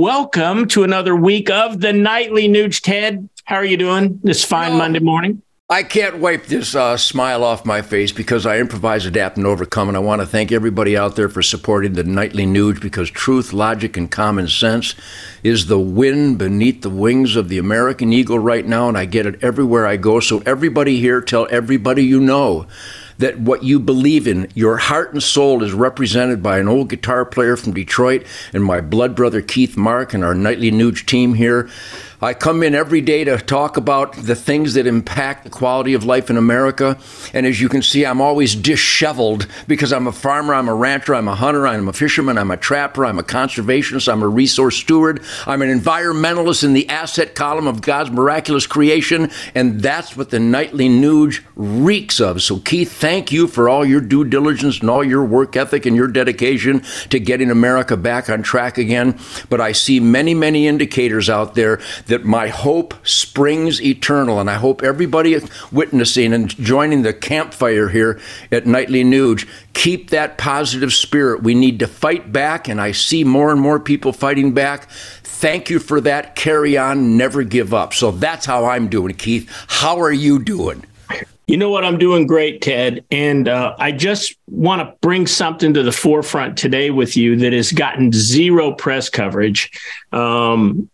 [0.00, 2.80] welcome to another week of the Nightly Nuge.
[2.80, 5.42] Ted, how are you doing this fine Monday morning?
[5.68, 9.88] I can't wipe this uh, smile off my face because I improvise, adapt, and overcome.
[9.88, 13.52] And I want to thank everybody out there for supporting the Nightly Nuge because truth,
[13.52, 14.94] logic, and common sense
[15.42, 18.88] is the wind beneath the wings of the American Eagle right now.
[18.88, 20.18] And I get it everywhere I go.
[20.18, 22.66] So, everybody here, tell everybody you know
[23.20, 27.24] that what you believe in, your heart and soul, is represented by an old guitar
[27.24, 31.68] player from Detroit and my blood brother Keith Mark and our Nightly Nuge team here.
[32.22, 36.04] I come in every day to talk about the things that impact the quality of
[36.04, 36.98] life in America.
[37.32, 41.14] And as you can see, I'm always disheveled because I'm a farmer, I'm a rancher,
[41.14, 44.76] I'm a hunter, I'm a fisherman, I'm a trapper, I'm a conservationist, I'm a resource
[44.76, 49.30] steward, I'm an environmentalist in the asset column of God's miraculous creation.
[49.54, 52.42] And that's what the nightly Nuge reeks of.
[52.42, 55.96] So, Keith, thank you for all your due diligence and all your work ethic and
[55.96, 59.18] your dedication to getting America back on track again.
[59.48, 61.80] But I see many, many indicators out there
[62.10, 64.38] that my hope springs eternal.
[64.38, 65.40] And I hope everybody
[65.72, 68.20] witnessing and joining the campfire here
[68.52, 69.48] at Nightly Nuge
[69.80, 71.42] keep that positive spirit.
[71.42, 74.90] We need to fight back, and I see more and more people fighting back.
[74.90, 76.36] Thank you for that.
[76.36, 77.94] Carry on, never give up.
[77.94, 79.50] So that's how I'm doing, Keith.
[79.68, 80.84] How are you doing?
[81.46, 81.84] You know what?
[81.84, 83.04] I'm doing great, Ted.
[83.10, 87.54] And uh, I just want to bring something to the forefront today with you that
[87.54, 89.70] has gotten zero press coverage.
[90.12, 90.90] Um,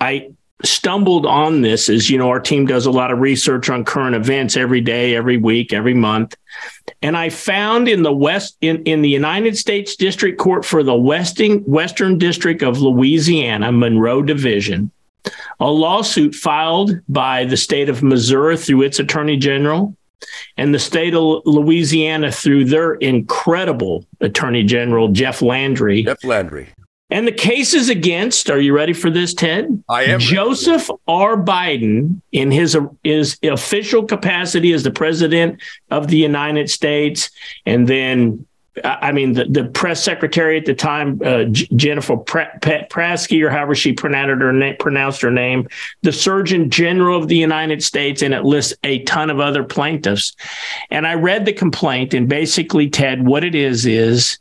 [0.00, 0.30] I
[0.64, 4.14] stumbled on this as you know our team does a lot of research on current
[4.14, 6.36] events every day every week every month.
[7.02, 10.94] And i found in the west in, in the united states district court for the
[10.94, 14.90] western western district of louisiana monroe division
[15.60, 19.96] a lawsuit filed by the state of missouri through its attorney general
[20.58, 26.02] and the state of louisiana through their incredible attorney general jeff landry.
[26.02, 26.68] Jeff landry
[27.10, 29.82] and the cases against, are you ready for this, Ted?
[29.88, 30.20] I am.
[30.20, 31.36] Joseph R.
[31.36, 37.30] Biden, in his, his official capacity as the president of the United States,
[37.66, 38.46] and then
[38.84, 43.74] I mean, the, the press secretary at the time, uh, J- Jennifer Prasky, or however
[43.74, 45.68] she pronounced her, na- pronounced her name,
[46.02, 50.34] the Surgeon General of the United States, and it lists a ton of other plaintiffs.
[50.90, 54.38] And I read the complaint, and basically, Ted, what it is is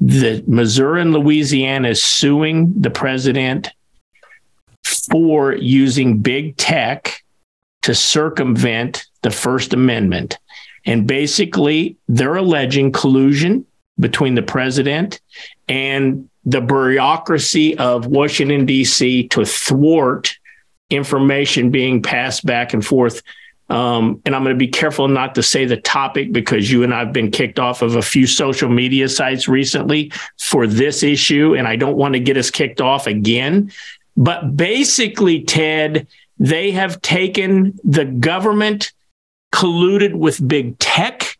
[0.00, 3.70] the Missouri and Louisiana is suing the president
[5.10, 7.22] for using big tech
[7.82, 10.38] to circumvent the First Amendment.
[10.86, 13.66] And basically, they're alleging collusion
[13.98, 15.20] between the president
[15.68, 19.28] and the bureaucracy of Washington, D.C.
[19.28, 20.34] to thwart
[20.88, 23.22] information being passed back and forth
[23.70, 26.92] um, and I'm going to be careful not to say the topic because you and
[26.92, 31.54] I have been kicked off of a few social media sites recently for this issue,
[31.54, 33.70] and I don't want to get us kicked off again.
[34.16, 38.92] But basically, Ted, they have taken the government
[39.52, 41.38] colluded with big tech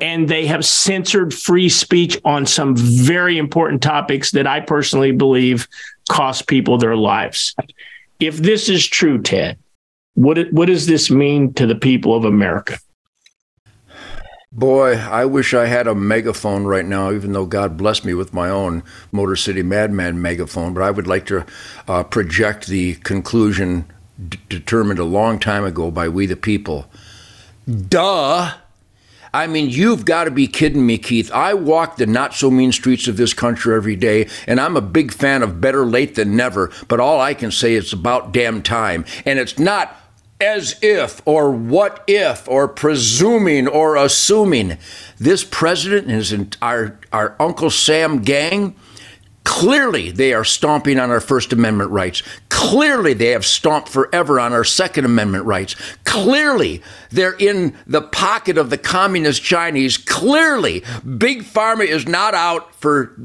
[0.00, 5.68] and they have censored free speech on some very important topics that I personally believe
[6.08, 7.54] cost people their lives.
[8.18, 9.58] If this is true, Ted,
[10.14, 12.78] what what does this mean to the people of America?
[14.52, 18.34] Boy, I wish I had a megaphone right now, even though God blessed me with
[18.34, 18.82] my own
[19.12, 20.74] Motor City Madman megaphone.
[20.74, 21.46] But I would like to
[21.86, 23.84] uh, project the conclusion
[24.28, 26.90] d- determined a long time ago by we the people.
[27.68, 28.54] Duh!
[29.32, 31.30] I mean, you've got to be kidding me, Keith.
[31.32, 34.80] I walk the not so mean streets of this country every day, and I'm a
[34.80, 38.62] big fan of better late than never, but all I can say is about damn
[38.62, 39.04] time.
[39.24, 39.96] And it's not
[40.40, 44.78] as if or what if or presuming or assuming
[45.18, 48.74] this president and his our, our Uncle Sam gang
[49.50, 52.22] Clearly, they are stomping on our First Amendment rights.
[52.50, 55.74] Clearly, they have stomped forever on our Second Amendment rights.
[56.04, 56.80] Clearly,
[57.10, 59.96] they're in the pocket of the communist Chinese.
[59.96, 60.84] Clearly,
[61.18, 63.16] Big Pharma is not out for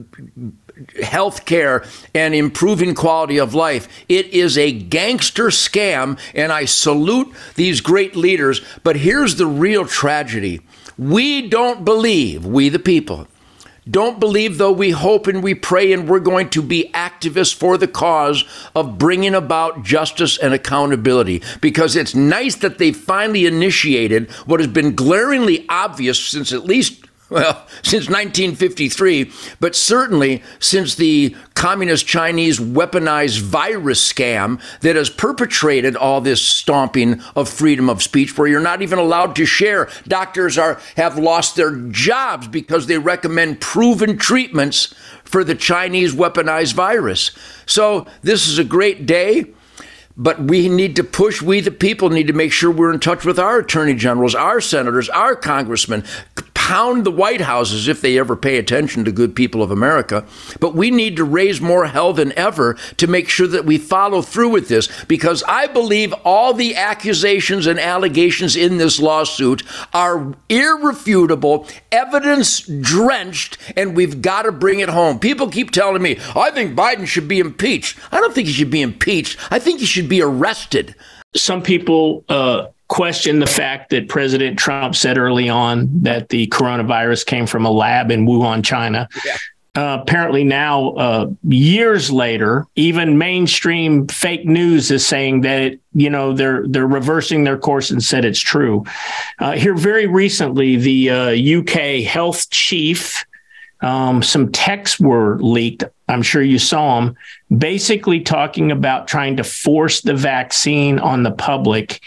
[1.03, 3.87] health care and improving quality of life.
[4.09, 8.61] It is a gangster scam, and I salute these great leaders.
[8.83, 10.61] But here's the real tragedy
[10.97, 13.27] we don't believe, we the people,
[13.89, 17.77] don't believe, though, we hope and we pray, and we're going to be activists for
[17.77, 18.43] the cause
[18.75, 21.43] of bringing about justice and accountability.
[21.61, 27.05] Because it's nice that they finally initiated what has been glaringly obvious since at least
[27.29, 35.95] well, since 1953, but certainly since the communist Chinese weaponized virus scam that has perpetrated
[35.95, 39.89] all this stomping of freedom of speech where you're not even allowed to share.
[40.07, 44.93] Doctors are have lost their jobs because they recommend proven treatments
[45.23, 47.31] for the Chinese weaponized virus.
[47.65, 49.45] So this is a great day.
[50.17, 53.25] But we need to push, we the people need to make sure we're in touch
[53.25, 56.05] with our attorney generals, our senators, our congressmen,
[56.65, 60.25] pound the White Houses if they ever pay attention to good people of America.
[60.59, 64.23] But we need to raise more hell than ever to make sure that we follow
[64.23, 69.61] through with this because I believe all the accusations and allegations in this lawsuit
[69.93, 75.19] are irrefutable, evidence drenched, and we've got to bring it home.
[75.19, 77.99] People keep telling me, I think Biden should be impeached.
[78.11, 79.37] I don't think he should be impeached.
[79.51, 80.95] I think he should be arrested.
[81.35, 87.25] Some people uh, question the fact that President Trump said early on that the coronavirus
[87.25, 89.09] came from a lab in Wuhan, China.
[89.25, 89.35] Yeah.
[89.75, 96.09] Uh, apparently now, uh, years later, even mainstream fake news is saying that it, you
[96.09, 98.85] know they're they're reversing their course and said it's true.
[99.39, 103.25] Uh, here, very recently, the UK uh, health chief,
[103.81, 105.83] um, some texts were leaked.
[106.07, 107.17] I'm sure you saw them,
[107.57, 111.99] basically talking about trying to force the vaccine on the public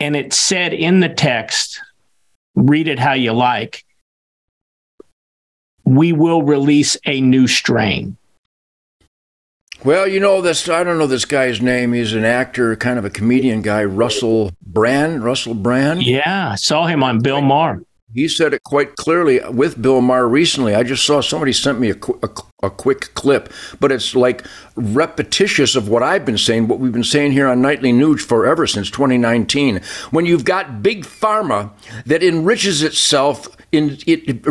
[0.00, 1.80] and it said in the text,
[2.54, 3.84] read it how you like,
[5.84, 8.16] we will release a new strain.
[9.84, 10.68] Well, you know this.
[10.68, 11.92] I don't know this guy's name.
[11.92, 15.22] He's an actor, kind of a comedian guy, Russell Brand.
[15.22, 16.02] Russell Brand.
[16.02, 17.82] Yeah, I saw him on Bill Maher
[18.14, 20.74] he said it quite clearly with Bill Maher recently.
[20.74, 22.30] I just saw somebody sent me a, a,
[22.62, 27.04] a, quick clip, but it's like repetitious of what I've been saying, what we've been
[27.04, 29.80] saying here on Nightly Nuge forever since 2019.
[30.10, 31.72] When you've got big pharma
[32.06, 34.46] that enriches itself in it,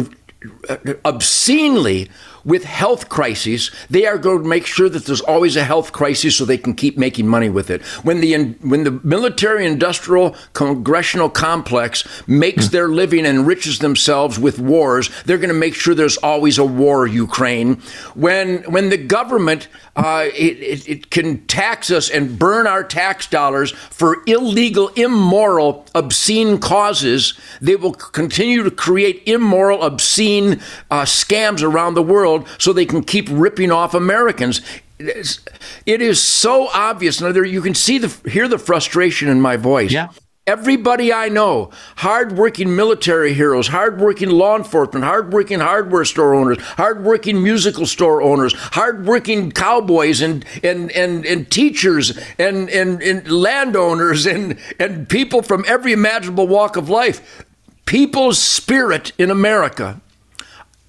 [1.06, 2.10] obscenely
[2.46, 6.38] with health crises, they are going to make sure that there's always a health crisis
[6.38, 7.82] so they can keep making money with it.
[8.04, 14.60] When the when the military industrial congressional complex makes their living and enriches themselves with
[14.60, 17.82] wars, they're going to make sure there's always a war Ukraine.
[18.14, 23.28] When when the government uh, it, it, it can tax us and burn our tax
[23.28, 30.60] dollars for illegal, immoral, obscene causes, they will continue to create immoral, obscene
[30.92, 34.62] uh, scams around the world world so they can keep ripping off Americans.
[34.98, 37.22] It is so obvious.
[37.22, 39.92] Now, there you can see the hear the frustration in my voice.
[39.92, 40.10] Yeah.
[40.48, 47.88] Everybody I know, hardworking military heroes, hardworking law enforcement, hardworking hardware store owners, hardworking musical
[47.88, 55.10] store owners, hardworking cowboys and and and, and teachers and, and, and landowners and, and
[55.10, 57.44] people from every imaginable walk of life.
[57.88, 60.00] People's spirit in America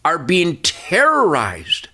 [0.07, 1.89] are being terrorized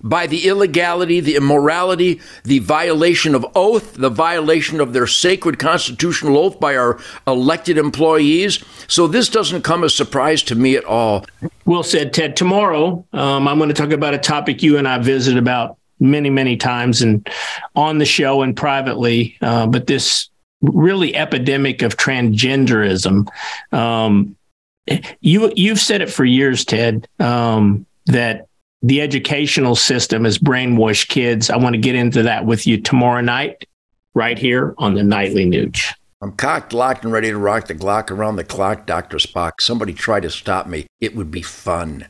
[0.00, 6.38] by the illegality, the immorality, the violation of oath, the violation of their sacred constitutional
[6.38, 8.64] oath by our elected employees.
[8.86, 11.26] So this doesn't come as a surprise to me at all.
[11.64, 12.36] Well said, Ted.
[12.36, 16.30] Tomorrow, um, I'm going to talk about a topic you and I visited about many,
[16.30, 17.28] many times and
[17.74, 20.30] on the show and privately, uh, but this
[20.60, 23.26] really epidemic of transgenderism.
[23.72, 24.36] Um,
[25.20, 28.46] you you've said it for years, Ted, um, that
[28.82, 31.50] the educational system has brainwashed kids.
[31.50, 33.66] I want to get into that with you tomorrow night,
[34.14, 35.92] right here on the Nightly Nuge.
[36.22, 39.18] I'm cocked, locked, and ready to rock the Glock around the clock, Dr.
[39.18, 39.52] Spock.
[39.60, 40.86] Somebody try to stop me.
[41.00, 42.06] It would be fun.